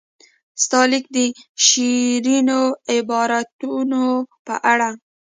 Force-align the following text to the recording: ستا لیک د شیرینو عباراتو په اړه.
ستا 0.63 0.81
لیک 0.91 1.05
د 1.15 1.17
شیرینو 1.65 2.61
عباراتو 2.95 4.05
په 4.45 4.55
اړه. 4.71 4.89